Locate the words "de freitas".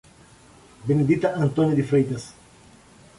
1.75-2.33